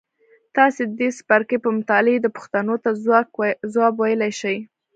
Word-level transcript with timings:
تاسې 0.55 0.81
د 0.85 0.91
دې 0.99 1.09
څپرکي 1.17 1.57
په 1.63 1.69
مطالعې 1.77 2.17
دې 2.23 2.29
پوښتنو 2.37 2.75
ته 2.83 2.89
ځواب 3.73 3.93
ویلای 3.97 4.31
شئ. 4.39 4.57